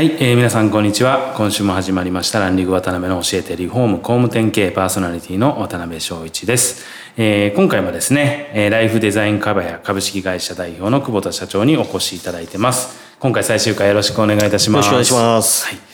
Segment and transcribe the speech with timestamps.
[0.00, 1.34] はい、えー、皆さんこんにちは。
[1.36, 6.86] 今週も始まりましたランリング渡辺の教えてリフォーム工務店系パーソナリティの渡辺翔一です、
[7.18, 12.98] えー、今回もですね、えー、ライフデザインカバヤ株式会社代表の久保田社長にお越しいただいてます。
[13.18, 14.90] 今回最終回よろしくお願いいたします。
[14.90, 15.89] よろしくお願いします、はい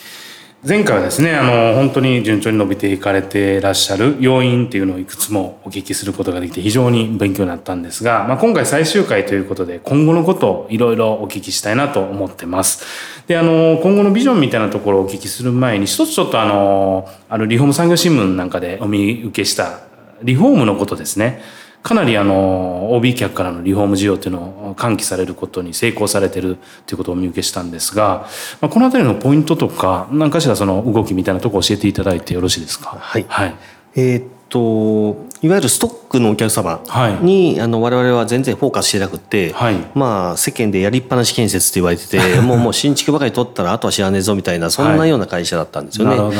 [0.68, 12.84] 前回はですねあの本当に順調に伸びていかれていらっしゃる要因っていうのをいくつもお聞きすることができて非常に勉強になったんですが、まあ、今回最終回ということで今後のことをいろいろお聞きしたいなと思ってます。
[13.28, 19.82] であの今後のビジョンみたいなところをお聞きする前に一つちょっとあのあのリフォーム産業新聞なんかでお見受けした
[20.24, 21.42] リフォームのことですね。
[21.86, 28.26] かなりあの OB 客からのリフォーム需要っていうのを喚起されることに成功されてるということをお見受けしたんですが、
[28.60, 32.96] まあ、この辺りのポイントとか何かしらその動きみたいなところを教えていただいてよろしいですか？
[32.98, 33.54] はい、はい、
[33.94, 36.80] えー、といわゆるストックのお客様
[37.22, 46.16] に、はい、あの我々は全然フォーカスしてなくて、はい、まあ世間でやりっぱなし建設って言われてて もうもう新築ばかり取ったらあとは知らねえぞみたいなそんなような会社だったんですよね。
[46.16, 46.32] は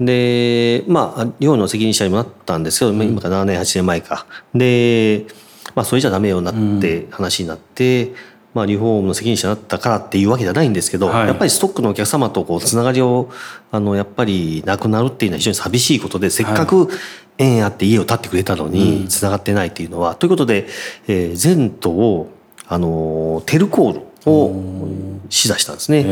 [0.00, 4.26] い、でまあ寮の責任者にもなったんですけど、うん、今から7年8年前か。
[4.54, 5.26] で
[5.74, 8.04] まあそれじゃダメよなって話になって。
[8.04, 8.14] うん
[8.54, 13.30] まあ、リフォームの責任者になったからっていうわけじゃないんですけど、はい、やっぱりストックのお客様とこうつながりを
[13.70, 16.88] あのやっぱりなくなるっていうのは非常に寂しいことでせっかく
[17.36, 20.66] 縁あって家を建ってくれたのにつながってないっていうのは、うん、ということで、
[21.06, 22.30] えー、全島を
[22.66, 24.88] あのテルコールを
[25.30, 26.04] しだしたんですね。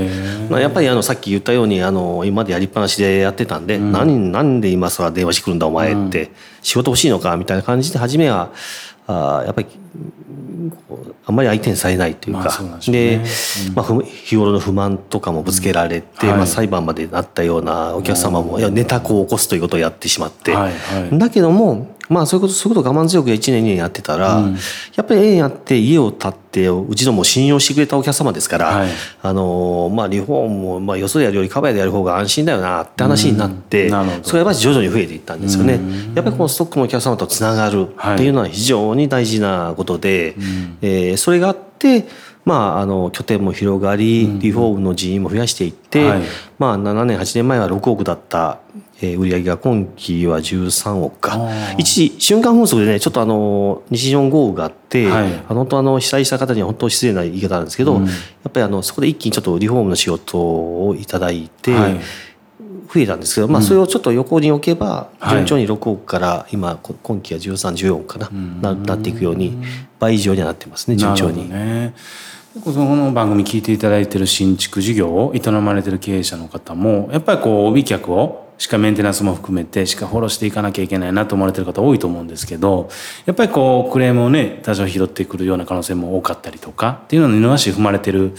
[0.48, 6.30] まあ、やっぱりあのさっき言ったようにあの今までやりっぱなしでやってたんで、うん、何なんで今更電話してくるんだお前って、
[6.62, 8.52] 仕事欲しいのかみたいな感じで初めは
[9.06, 9.68] あやっぱり
[11.26, 13.24] あんまり相手にされないというか、まあ、で、ね。
[13.68, 16.28] うん、まあ、日頃の不満とかもぶつけられて、うん。
[16.30, 28.88] はい、まあ、裁判までなったようなお客様もいやネタを起こすということをやってしまって、はいはい、だけどもまあそういうことそういうこと我慢強く1年2年やってたら、うん、やっぱりええやって家を建ってうちのも信用してくれたお客様ですから、はい、
[29.22, 35.80] あのまあリフォームもまあよそでやるよりカバーでやる方が安心だよなって話になって、それはやっぱり徐々に増えていったんですよね。
[36.14, 40.44] やっぱりこのストックのお客様とつながるっていうのは非常に大事なことで、はい、
[40.82, 42.06] えー、それがあって
[42.46, 46.22] まあ、あの拠点も広がりリフォームの人員も増やしていって、うんはい、
[46.58, 48.60] まあ、7年8年前は6億だった
[49.02, 51.38] えー、売上が今期は13億か。
[51.76, 58.10] 一時瞬間風速でねちょっとあの西日本豪雨があって、はい、あの本当あの被災した方には本当失礼な言い方なんですけど、うん、や
[58.48, 62.00] っぱりあのそこで一気にちょっとリフォームの仕事をいただいて、はい、
[62.96, 68.30] 増えたんですけど、まあ、それをちょっと横に置けば順調に6億から今今期は1314億かな、
[68.72, 69.58] ななっていくように
[69.98, 71.48] 倍以上にはなってますね順調に。
[71.50, 71.94] ね
[72.64, 82.88] この番組聞いていただいている新築事業を営まれている経営者の方もやっぱりこう帯客をしかメンテナンスも含めてしかフォローしていかなきゃいけないなと思われてる方多いと思うんですけど
[83.26, 88.34] やっぱりこうクレームをね多少拾ってくるような可能性も多かったりとかっていうのに二の足踏まれてる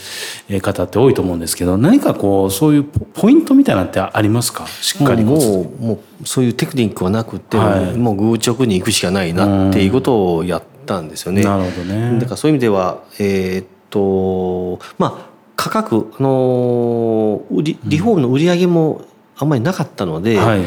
[0.61, 4.65] 方って多いと思うんですけど何かこうそういうポイントみたいなってありますか？
[4.67, 11.43] しっかりもうもうそういうテクニックはなくて、はい、もう偶直に行くしかないなっていうことをやったんですよね。
[11.43, 12.19] なるほどね。
[12.19, 19.05] だからそういう意味ではえー、っとまあ価格、あのリリフォームの売り上げも
[19.37, 20.61] あんまりなかったので、はい、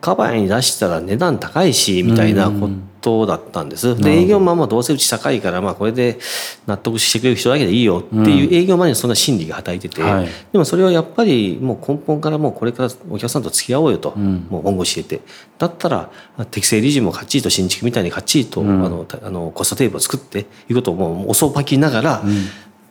[0.00, 2.68] カバーに出したら値段高いしみたいなこ
[3.00, 3.96] とだったんです。
[3.96, 6.18] で営業マンもどうせうち高いからまあこれで
[6.66, 15.24] 納得してくれる人だけでいいよっていう営業マンにそんな心理が働いてて、はい、でもそれはやっぱりもう根本からもうこれからお客さんと付き合おうよと、うん、もう本腰入れて。
[15.58, 16.10] だったら
[16.50, 22.22] 適正理事もかっちりと新築みたいにかっちりと、うん、あのあのコストテーブルを作っていうことをもう遅ばきながら、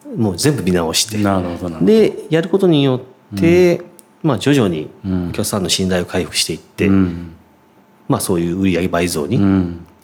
[0.05, 1.17] うん、もう全部見直して。
[1.85, 3.01] でやることによ
[3.35, 3.81] って、
[4.23, 4.89] まあ、徐々に
[5.29, 7.33] お客さんの信頼を回復していって、うん、
[8.07, 9.37] まあ、そういう売上倍増に、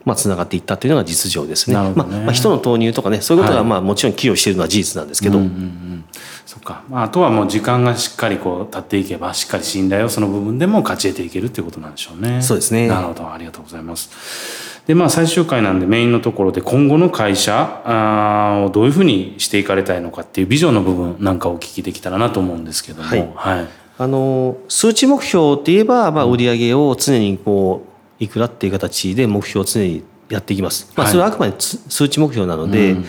[0.05, 1.77] まあ、つながっていったというのが実情ですね。
[1.77, 1.93] ね。
[1.95, 5.39] まあ、まあ、人の投入とかねそういうことがまあもちろん寄与しているのは事実なんですけど。
[5.39, 6.05] うんうんうん。
[6.45, 12.41] そっか、まあ、あとはもう時間がしっかりこう経っていけばしっかり信頼をその部分でも勝ち得ていけるっていうことなんでしょうね。
[12.41, 12.87] そうですね。
[12.87, 13.31] なるほど。
[13.31, 14.83] ありがとうございます。
[14.85, 23.07] でまあ最終回なんでメインのところで今後の会社あをどういうふうにしていかれたいのかっていうビジョンの部分なんかお聞きできたらなと思うんですけども。
[23.07, 27.85] はい、はいあの数値目標って言えば、まあ、売上を常にこ
[28.19, 30.91] ういくらっていう形で目標を常にやっていきます。
[30.95, 33.05] まあ、それはあくまで数値目標なので、うん、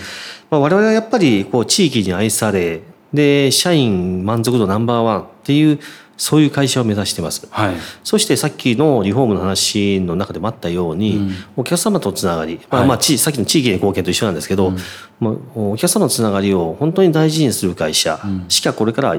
[0.50, 2.82] まあ、我々はやっぱりこう地域に愛され
[3.12, 5.78] で社員満足度ナンバーワンっていう
[6.16, 14.76] そういう会社を目指してます、はい、そしてさっきのリフォームの話の中でもあったように、うん、お客様とつながり、まあ、まあさっきの地域へ貢献と一緒なんですけど、うん、
[15.19, 18.20] まあ、お客様のつながりを本当に大事にする会社。
[18.48, 19.16] しかこれから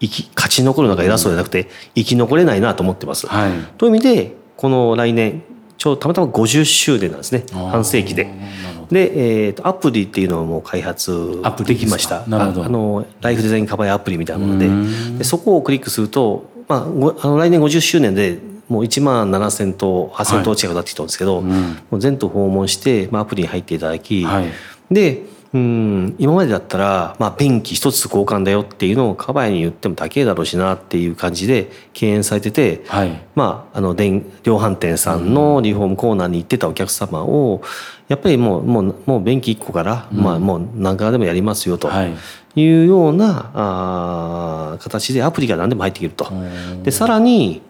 [0.00, 3.26] 生き勝ち残るのが偉そうじゃなくて生き残れないなと思ってます。
[3.26, 5.42] はい、という意味でこの来年
[5.76, 7.44] ちょうどたまたま50周年なんですね。
[7.52, 8.28] 半世紀で。
[8.90, 12.24] で、えーと、アプリっていうのをもう開発できました。
[12.24, 15.18] あのライフデザインカバーアプリみたいなもので。
[15.18, 16.84] でそこをクリックすると、まあ、あ
[17.28, 18.38] の来年50周年で
[18.68, 24.46] もう1万7000と8000と近くなってきたんですけど、はいうん、もう全島訪問して、まあ、アプリに入っていただき、はい、
[24.90, 26.14] でうん。
[26.18, 37.62] 今までだったら、まあ、便器一つ交換だよっていうのをカバエに言っても高えだろうしなっていう感じで敬遠されてて、はい、まああの電量販店さんのリフォームコーナーに行ってたお客様を
[38.06, 41.90] やっぱりもうもうもう便器1個から、うん、まあ、もう何からでもやりますよと
[42.56, 42.62] い。
[42.66, 46.28] うような、はい、あ形でアプリが何でも入ってくると。
[46.84, 47.62] でさらに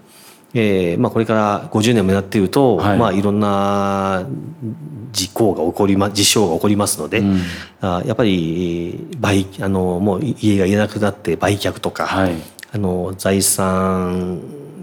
[0.52, 2.98] えーまあ、これから50年もやっていると、はい。
[2.98, 4.26] まあ、いろんな
[5.12, 7.40] 実行が起こりま実証が起こりますので、うん、
[7.80, 12.34] あやっぱり売あのもう家がいなくなって売却とか、はい、
[12.72, 14.40] あの財産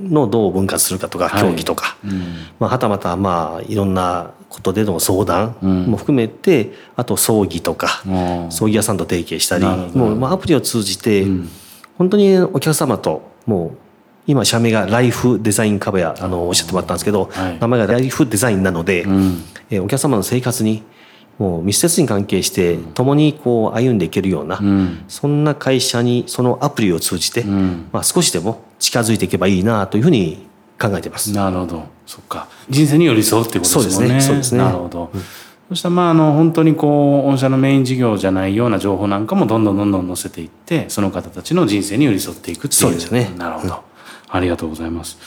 [0.09, 2.21] のどう分割するかとか協議とか、はいうん、
[2.59, 8.01] まあ、はたまたまあいろんなことでの相談も含めて、うん、あと葬儀とか、
[8.49, 11.25] 葬儀屋さんと提携したりもう、まあ、アプリを通じて、
[11.97, 13.86] 本当にお客様ともう
[14.27, 20.83] 今社名がライフデザインカバーあのおっしゃってもらったんですけど、はい、名前がライフデザインなので、うん、えお客様の生活に
[21.38, 30.47] もう密接に関係して共にこう歩んでいけるような、うん、そんな会社にそのアプリを通じて、うん、まあ、少しでも近づいていけばいいなというふうに
[30.80, 31.31] 考えてます。
[31.33, 31.83] なるほど。
[32.06, 32.47] そっか。
[32.69, 34.21] 人生に寄り添うっていうことですね。
[34.21, 34.59] そうですね。
[34.59, 35.12] なるほど、
[35.69, 42.73] そしたらまああの本当にこう御社のメイン事業じゃないような情報なんかもどんどんどんどん載せていってその方たちの人生に寄り添っていくっていう。
[42.73, 43.31] そうですね。
[43.38, 43.83] なるほど、
[44.29, 45.18] ありがとうございます。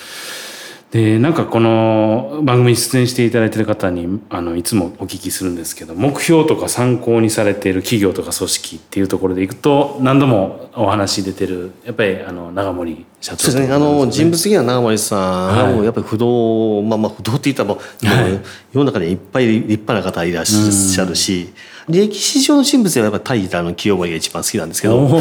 [0.91, 13.73] でなんかこの番組に出演していただいている方にあのいつもお聞きするんですけど目標とか参考にされている企業とか組織っていうところでいくと何度もお話出てるやっぱりあの長森社長、ね、そうですね。
[13.73, 18.41] あの人物的には長森さんはやっぱり不動、まあまあ不動って言ったらもう、はい、
[18.73, 21.53] 世の中にいっぱい立派な方いらっしゃるし、
[21.91, 25.21] 歴史上の人物ではやっぱり平の清盛が一番好きなんですけど。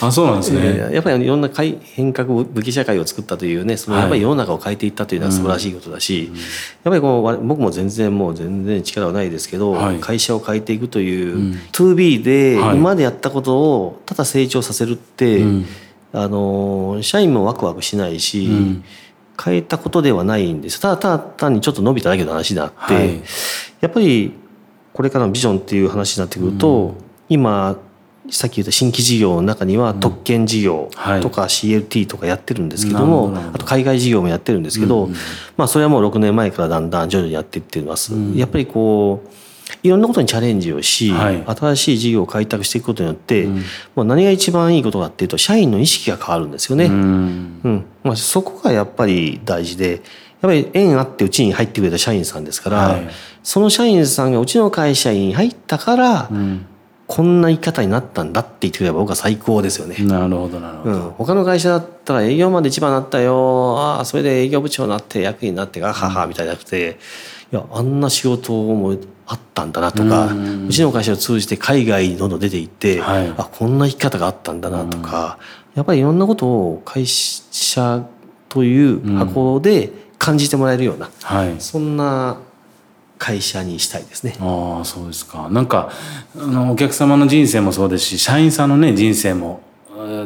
[0.00, 6.38] あそうなんですね、やっぱりいろんな変革武器社会を作ったというねそのやっぱり世の中を変えていったというのは素晴らしいことだし、はい
[6.88, 15.42] やっぱりこう僕も全然もう全然力はないですけど、はい、会社を変えていくという、うん、2B で今までやったことをただ成長させるって、
[16.12, 18.84] あの社員もワクワクしないし、うん、
[19.42, 20.80] 変えたことではないんです。
[20.80, 23.20] ただただ単にちょっと伸びただけの話であって、
[23.80, 24.32] やっぱり
[24.98, 26.94] これからのビジョンっていう話になってくると、うん、
[27.28, 27.78] 今
[28.30, 30.90] さっき言った新規事業の中には特権事業
[31.22, 35.08] とか CLT とかやってるんですけども、あと海外事業もやってるんですけど、
[35.56, 38.12] まあそれはもう6年前からだんだん徐々にやっていってます。
[38.34, 39.28] やっぱりこう
[39.84, 43.56] いろんなことにチャレンジをし、はい、新しい事業を開拓していくことによって、うん、
[43.94, 46.86] もう何が一番いいことかっていうと社員の意識が変わるんですよね。
[46.86, 50.02] うん、うん、まあ、そこがやっぱり大事で
[50.40, 53.08] やっぱり縁あってうちに入ってくれた社員さんですから、はい、
[53.42, 56.66] その社員さんがうちの会社に入ったから、うん、
[57.08, 59.96] こんな生き方になったんだって言ってくれれば僕は最高ですよね。
[60.04, 63.76] なるほどなるほど、うん、他の会社だったら営業まで一番なったよ。
[63.78, 66.98] ああそれで営業部長になって役員になってがははみたいなくて、
[67.50, 70.32] いやあんな仕事もあったんだなとか
[70.68, 75.38] うちの会社を通じて海外にどんどん出ていって、はい、あこんな生き方があったんだなとか
[75.74, 78.06] やっぱりいろんなことを会社
[78.48, 79.92] という箱で
[80.28, 82.38] 感じてもらえるような、はい、そんな
[83.16, 84.36] 会社にしたいですね。
[84.40, 85.48] ああそうですか。
[85.50, 85.90] なんか
[86.36, 89.62] あのお客様の人生もそうですし社員さんのね人生も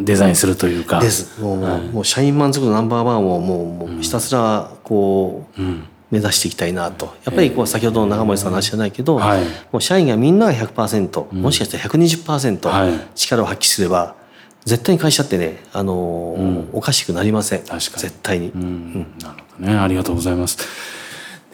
[0.03, 1.01] デザインするというか。
[1.01, 1.41] です。
[1.41, 7.15] もうはい、もう社員満足度ナンバーワンをもうもうひたすらこう、うん、目指していきたいなと。
[7.25, 14.17] やっぱりこう先ほどの長森さんの話じゃないけど、はい、もう社員がみんなが100%、うん、もしかしたら120%力を発揮すれば、
[14.65, 17.61] 絶対に会社ってね、あのーうん、おかしくなりません。
[17.61, 17.81] 確かに。
[17.81, 19.77] 絶対に、うん、うん、なるほどね。
[19.77, 20.59] ありがとうございます。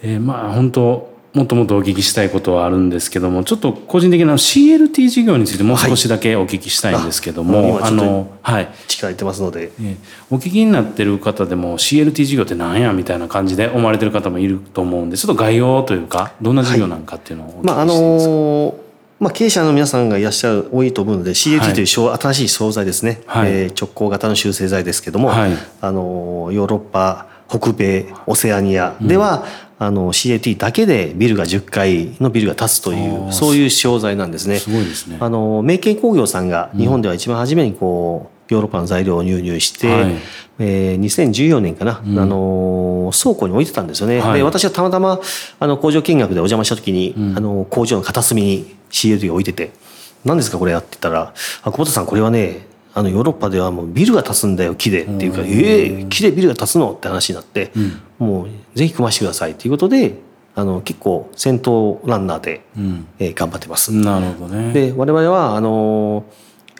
[0.03, 8.69] でまあ本当もっともっとお聞きしたいことはあるんですけどもちょっと個人的な CLT 事業についてもう少しだけお聞きしたいんですけども、はい、あのはい。
[8.89, 9.97] 力入ってますので、え
[10.31, 18.88] お聞きになってる方でも CLT 事業って何やみたいな感じで思われてる方もいると思うんでちょっと概要というかどんな事業なんかっていうのをお聞きしていいですか、はい、まああのー
[19.21, 29.45] まあ、経営者の皆さんがいらっしゃる多いと思うので CLT という、はい、新しい商材ですね、はい、えー、直行型の修正剤ですけども、はい、あのヨーロッパ北米オセアニアでは、
[29.81, 34.59] うん、あの CAT だけでビルが10階のビルが建つというそういう商材なんですね。
[34.59, 35.17] すごいですね。
[35.21, 40.17] あの名犬工業さんが日本では一番初めにこう、ヨーロッパの材料を入入して、はい、
[40.59, 45.21] えー、2014年かな、うん、あの倉庫に置いてたんですよね、はい、で私はたまたま
[45.61, 49.71] あの工場見学でお邪魔した時に、うん、あの工場の片隅に CLD が置いてて
[50.25, 60.15] 「何ですかこれや?」って言ったら「あ久保田さんこれはねあのヨーロッパではもうビルが建つんだよ木で」っていうか「ええー、木でビルが建つの?」って話になって、うん、もうぜひ組ましてくださいということで
[60.59, 63.93] あの結構先頭ランナーで、うん、えー、頑張ってます。
[63.93, 64.73] なるほどね。
[64.73, 66.25] で我々はあの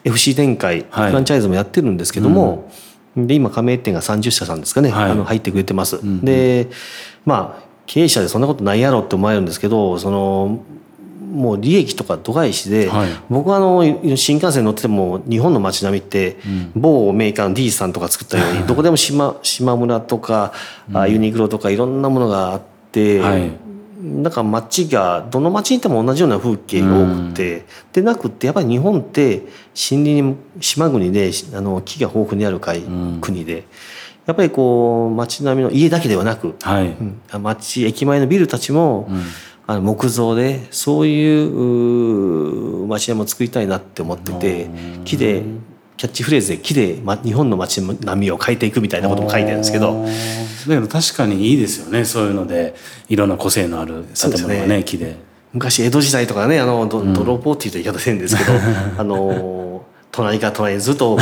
[0.03, 2.69] FC 展開、フランチャイズもやってるんですけども、
[3.15, 5.97] うん、で今加盟店が30社さんですかね、はい、あの入ってくれてます。
[5.97, 6.69] うん、で
[7.25, 10.63] まあ経営者でそんなことないやろって思えるんですけどその
[11.31, 13.83] もう利益とか度外視で、はい、僕はあの
[14.15, 16.37] 新幹線乗ってても日本の街並みって、
[16.75, 20.53] 某メーカーの D さんとか作ったように、どこでも島島村とか、
[20.91, 23.51] うん、ユニクロとかいろんなものがあって、はい、
[24.09, 29.43] なんか街がどの街に行っても同じような風景が多くて、うん、でなくってやっぱり日本って
[29.91, 33.65] 森林に島国であの木が豊富にある海、うん、国で。
[34.25, 36.89] やっぱりこう街並みの家だけではなく、はい。
[36.89, 39.23] うん、街駅前のビルたちも、うん、
[39.65, 44.69] あの木造でそういう街並みを作りたいなって思ってて
[45.03, 45.43] 木で
[45.99, 50.05] キャッチフレーズで木で、ま、日本の街並みを変えていくみたいなことも書いてるんですけど。
[50.05, 50.09] だ
[50.75, 52.73] けど確かにいいですよねそういうので。
[53.09, 54.67] いろんな個性のある建物がね。
[54.77, 55.17] ね木で。
[55.51, 58.59] 昔江戸時代とかねあのど泥棒っていうと言い方せんですけど、うん、
[58.97, 61.21] あの隣から隣にずっとこ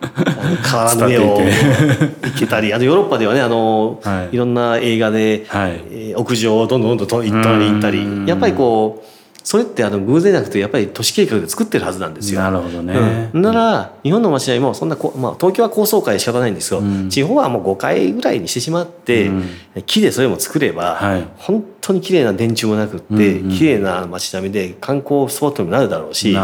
[0.64, 7.40] 川の上を行けたりあとヨーロッパではねあの、はい、いろんな映画で、はい、えー、屋上をどんどんどんどん行
[7.78, 12.40] ったりやっぱりこうそれってあの偶然じゃなくてやっぱり都市計画で作ってるはずなんですよ。
[12.40, 13.30] なるほどね。
[13.32, 26.36] うん、なら日本の街並みもそんなこ、まあ、東京は高層階仕方ないんですよ、うん、地方はもう5階ぐらいにしてしまって、うん、木でそれも作れば、はい、本当に綺麗な電柱もなくって、うんうん、綺麗な街並みで観光スポットにもなるだろうし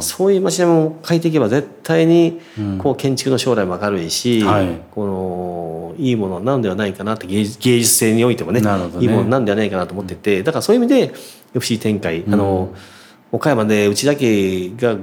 [0.00, 2.40] そういう街並みも変えていけば絶対に
[2.78, 8.68] こう建築の将来も明るいし、はい、このいいものなんではないかなって芸術性においてもね、ね、
[9.00, 11.14] いいものなんではないかなと思っててだからそういう意味で
[11.56, 12.74] FC 展開、あの
[13.32, 14.96] 岡山でうちだけが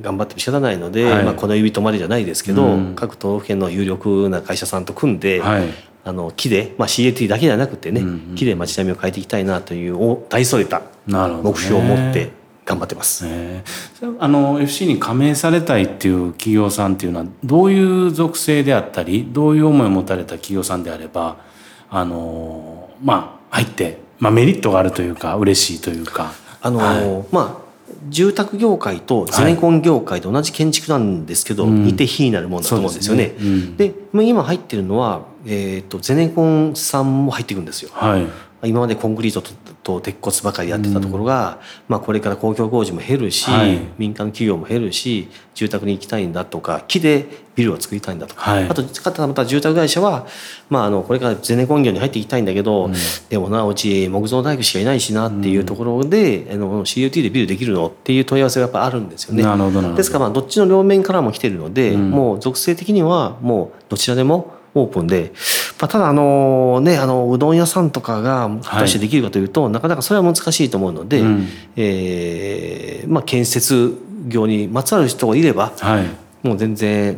[0.00, 5.68] 頑張っても仕方ないので、はい、まあ、この指止まりじゃないですけど、うん、各都道府県の有力な会社さんと組んで、はい、
[6.04, 12.30] あの木で、まあ、CAT だけじゃなくてね、うんうん、木で街並みを変えていきたいなという大それた目標を持って
[12.64, 13.26] 頑張ってます。
[14.18, 21.38] あの FC に加盟されたいっていう企業さんっていうのはどういう属性であったりどういう思いを持たれた企業さんであれば
[21.90, 26.32] あのまあ入ってまあ、メリットがあるというか嬉しいというか。
[26.62, 27.70] あの、はい、まあ
[28.08, 33.34] 住宅業界とゼネコン業界と同じ建築なんですけど、はい、いて非になるもんだと思うんですよね。
[33.76, 37.90] で、ねうん、今入ってるのは、えーと、ゼネコンさんも入っていくんですよ。
[37.92, 38.26] はい
[38.68, 39.42] 今までコンクリート
[39.98, 48.82] と鉄骨ばかりやってたところが、うん、まあ、これから公共工事も減るし、はい、民間企業も減るし住宅に行きたいんだとか木でビルを作りたいんだとか、はい、あと
[49.26, 50.26] また住宅会社は、
[50.68, 52.94] まあ、あのこれからゼネコン業に入っていきたいんだけど、うん、
[53.28, 59.42] でもなうち木造大工しかいないしなっていうところで、うん、あの CUT でビルできるのっていう問い合わせがやっぱあるんですよね。
[59.96, 65.32] ですからまあどっちの両面からも来てるので、もう属性的にはもうどちらでもオープンで、
[65.80, 73.96] まあ、ただあのねあのうどん屋さんとかが果たしてできるかというと、はい、なかなかそれは難しいと思うので、うん、えー、まあ、建設
[74.28, 77.16] 業にまつわる人がいれば、はい、もう全然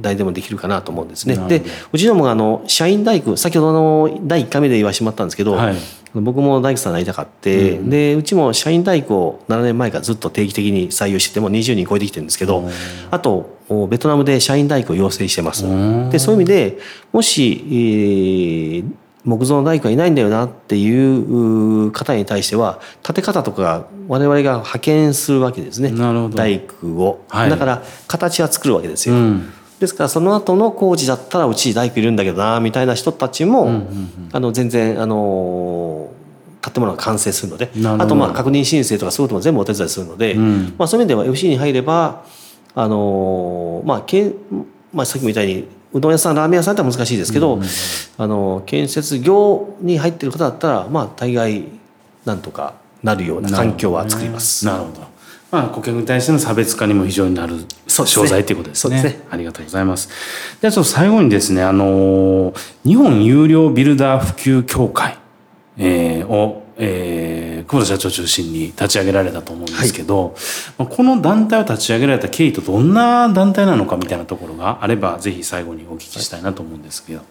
[0.00, 1.36] 誰でもできるかなと思うんですね。
[1.48, 5.76] でうちのもあの社員大工先ほどの第1回目で言わしてもらったんですけど、はい、
[6.20, 12.68] 僕も大工さんになりたかって、うん、でうちも社員大工を7年前からずっと定期的に採用してても20人超えてきてるんですけど、
[13.10, 13.56] あと
[13.88, 15.64] ベトナムで社員大工を養成してます。
[16.10, 16.78] でそういう意味で
[17.12, 18.90] もし、えー、
[19.24, 25.90] 木造の大工がいないんだよなっていう方に対しては建て方とか我々が派遣するわけですね。
[26.30, 29.16] 大工を、はい、だから形は作るわけですよ。
[29.76, 33.82] うんですからその後の工事だったらうち大工いるんだけどなみたいな人たちも、
[34.32, 36.10] あの全然あの
[36.62, 42.24] 建物が完成するのであとまあ確認申請とかそういうことも全部お手伝いするので、うん、まあ、そういう意味では FC に入れば
[42.74, 44.32] あのまあけ
[44.92, 47.62] まあ、さっきも言ったようにうどん屋さんラーメン屋さんって難しいですけど、うん、
[48.16, 51.64] あの建設業に入ってる方だったらまあ大概
[52.24, 54.64] なんとかなるような環境は作ります。
[54.64, 55.15] なるほど
[55.56, 58.98] まあ、顧客に対しての差別化にも非常になる商材ということですね。
[58.98, 60.10] すねありがとうございます。
[60.60, 62.52] では、ちょっと最後にですね、あの、
[62.84, 65.16] 日本有料ビルダー普及協会、
[65.78, 70.34] えー、を、えー、久保田社長中心に立ち上げられたと思うんですけど、
[70.76, 77.22] はい、この団体を立ち上げられた経緯とどんな団体なのかみたいなところがあれば、ぜひ最後にお聞きしたいなと思うんですけど。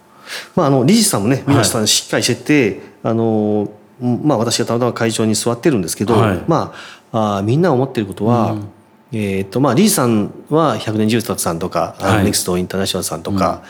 [0.56, 2.70] まあ、あの理事さんもね皆さんしっかりしてて、
[3.04, 6.74] はい、あのまあ、私がたまたま会場に座ってるんですけど、はい、ま
[7.12, 8.70] ああみんな思ってることは、うん、
[9.14, 13.64] えーとまあ、リーさんは百年住宅さんとか、はい、ネクストインターナショナルさんとか、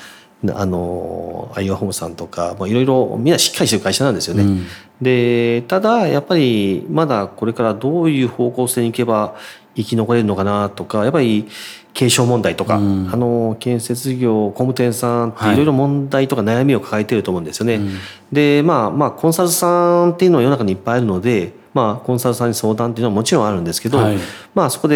[0.43, 4.43] うん、あのアイオホームさんとか、まあ、いろいろみんなしっかりしてる会社なんですよね。
[4.43, 4.65] うん、
[4.99, 9.35] でただやっぱりまだこれからどういう方向性に行けば
[9.75, 11.47] 生き残れるのかなとかやっぱり
[11.93, 17.77] 継承問題とか、うん、あの建設業工務店さんっていろいろ問題とか悩みを抱えてると思うんですよね。
[17.77, 17.85] はい、
[18.31, 24.17] でまあまあコンサルさんっていうのは世の中にいっぱいあるのでまあ、コンサルさんに相談っていうのはもちろんあるんですけど、はい、
[24.53, 24.95] まあ、そこで、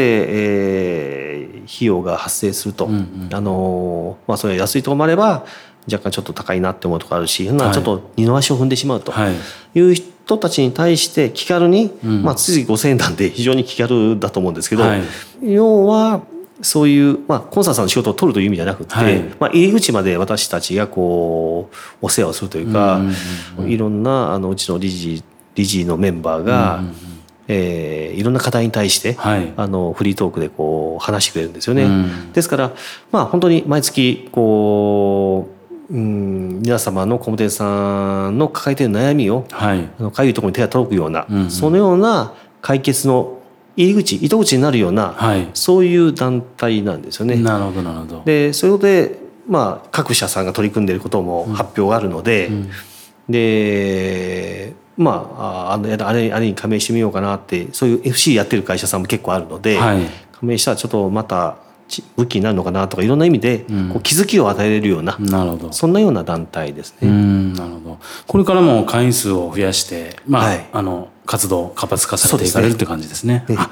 [1.34, 5.46] えー、費用が発生すると、うんうん、あのまあ、それは安いところもあれば
[5.92, 9.12] 若干ちょっと高いなって思うところあるし、はい、ちょっと二の足を踏んでしまうと
[9.76, 9.80] い。
[9.82, 9.94] う
[10.30, 15.02] 人たちに対して気軽に、うん、まあ、月々5,000円なんで非常に気軽だと思うんですけど、はい、
[15.42, 16.22] 要は
[16.62, 23.14] そういう、まあ、コンサートさんの仕事を取るという意味じゃなくて、はい、まあ、入り口まで私たちがこうお世話をするというか、うん
[23.60, 25.24] うん、いろんなあのうちの理事
[25.56, 26.96] 理事のメンバーが、うんうん、
[27.48, 31.84] えー、いろんな課題に対して、はい、あのフリートークでこう話してくれるんですよね。
[31.84, 32.72] うん、ですから
[33.12, 35.59] まあ本当に毎月こう、
[35.92, 43.40] うん、皆様の工務店さんの抱えている悩みを、はい、あのかゆいところに手が届くような、うんうん、そのような解決の
[43.76, 47.36] 入り口糸口になるような、はい、そういう団体なんですよね。
[47.38, 48.24] なるほどなるほど。
[48.26, 49.18] でそういうことで
[49.48, 52.54] まあ各社さんが取り組んでいることも発表があるので、うん。
[52.56, 52.70] うん、
[53.30, 60.02] でまあ、あのあれあれに加盟してみようかなってそういう FC やってる会社さんも結構あるので、はい、
[60.34, 61.56] 加盟したらちょっとまた
[62.16, 63.60] 武器になるのかなとかいろんな意味で
[63.92, 67.10] こう気づきを与えれるような、うん、なるほどそんなような団体ですね。
[67.54, 73.44] なるほどこれからも会員数を増やして、まあ、はい、あの活動活発化されていかれるって感じですね。
[73.48, 73.72] すねあ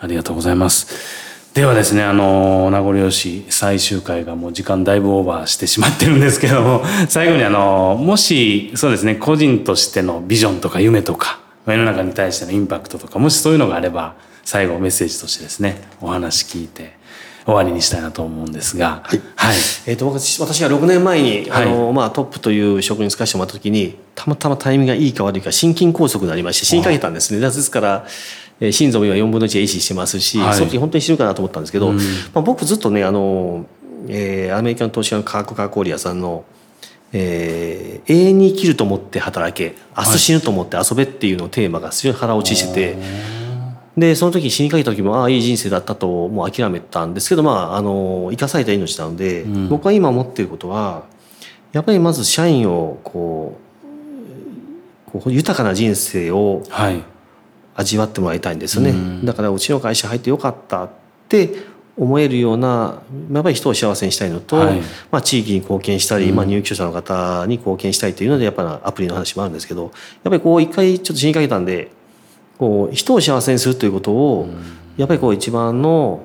[0.00, 1.32] ありがとうございます。
[1.54, 17.00] ではですね、あの、名残惜しい最終回がもう時間だいぶオーバーしてしまってるんですけども、 最後にあの、もし、そうですね、個人としてのビジョンとか夢とか、世の中に対してのインパクトとか、もしそういうのがあれば、最後メッセージとしてですね、お話聞いて、
[17.44, 19.02] 終わりにしたいなと思うんですが。
[19.04, 19.20] はい。
[19.34, 19.56] はい、
[19.86, 27.40] えっ、ー、と、私、私が6年前に、あの、はい、まあ、トップという職に就かせてもらった時に、たまたまタイミングがいいか悪いか、心筋梗塞になりまして、死にかけたんですね。
[27.40, 28.06] ですから、
[28.60, 32.02] えー、心臓は4分の1は維持してますし、はい、その時本当に死ぬかなと思ったんですけど、うん、ま
[32.36, 33.66] あ、僕ずっとねあの、
[34.08, 36.44] えー、アメリカの投資家のカーク・カーコーリアさんの、
[37.12, 42.96] えー、永遠に生きると思って働け明日死ぬと思って遊べっていうのテーマが非常に腹落ちしてて、
[43.96, 51.04] でその時死にかけた時もああいい人生だったともう諦めたんですけどまああの生かされた命なので、うん、僕は今思っていることは
[51.72, 53.58] やっぱりまず社員をこ
[55.08, 57.02] うこう豊かな人生を、はい。
[57.74, 60.90] 味わってもらいたいんですよね、うん、だからうちの会社入ってよかったっ
[61.28, 69.92] て思えるようなやっぱり人を幸せにしたいのと、はい、まあ、地域に貢献したり、まあ、入居者の方に貢献したいというのでやっぱアプリの話もあるんですけどやっ
[70.24, 71.90] ぱりこう一回ちょっと死にかけたんで
[72.62, 74.48] こう人を幸せにするということを、
[74.96, 76.24] やっぱりこう一番の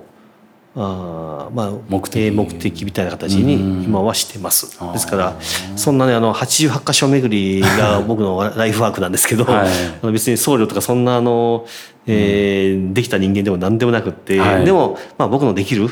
[0.75, 2.29] あまあ、目的。
[2.29, 4.79] 目的みたいな形に今はしてます。
[4.93, 5.35] ですから
[5.75, 11.65] そんなねあの88箇所巡りが 僕のライフワークなんですけど、はい、別に僧侶とかそんなあの、
[12.05, 15.89] えー、できた人間でも何でもなくって、はい、でも、まあ、僕のできる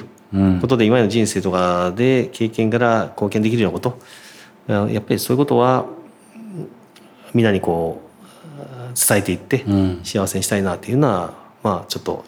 [0.62, 3.98] ことで今の人生とかで経験から貢献できるようなこと。
[4.68, 5.86] やっぱりそういうことは
[7.34, 8.05] みんなにこう
[8.96, 9.64] 伝えていって
[10.04, 12.24] 幸せにしたいなっていうのはまあちょっと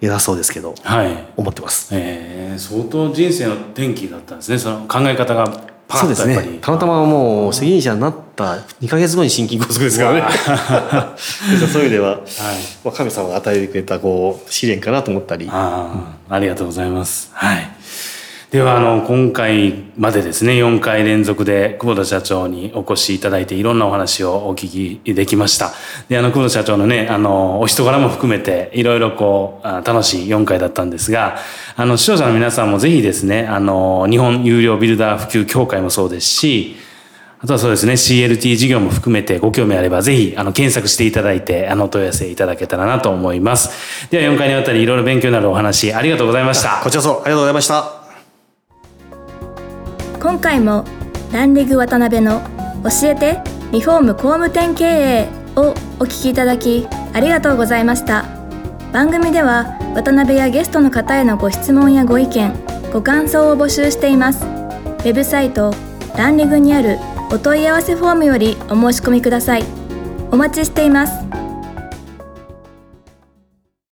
[0.00, 4.58] 偉そうですけど、はい、思ってます、えー、相当人生の転機だったんですね。
[4.58, 5.46] その考え方が
[5.86, 10.22] パッとやっぱり、ね、たまたまもう責任者になった2か月後に心筋梗塞ですからね。
[11.72, 12.20] そういう意味では、はい。
[12.84, 15.48] まあ、神様が与えてくれたこう試練かなと思ったり。
[15.50, 17.30] あ,、ありがとうございます。
[17.32, 17.73] はい
[18.54, 25.72] ではあの今回までですね4回連続で久保田社長にお越しいただいていろんなお話をお聞きできました。
[26.08, 31.36] であの久保田社長のねあのお人柄も含めていろいろこう楽しい4回だったんですが
[31.74, 36.76] あの視聴者の皆さんもぜひですねあの日本有料ビルダー普及協会もそうですし
[37.40, 44.08] あとはそうですね CLT 事業も含めてご興味あればぜひあの検索していただいてあの問い合わせいただけたらなと思います。
[44.12, 46.80] では4回にわたりいろいろ勉強になるお話ありがとうございました。
[46.84, 48.03] こちらこそありがとうございました。
[50.24, 50.86] 今回も
[51.34, 52.40] ランリグ渡辺の
[52.82, 58.24] 教えてリフォーム工務店経営をお聞きいただきありがとうございました。
[58.90, 62.54] 番組では渡辺やゲストの方へのご質問やご意見
[62.90, 64.46] ご感想を募集しています。
[64.46, 65.74] ウェブサイト
[66.16, 66.98] ランリグにある
[67.30, 69.64] お問い合わせフォームよりお申し込みください。
[70.30, 71.43] お待ちしています。